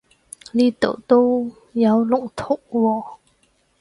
[0.53, 3.17] 呢度都有龍圖喎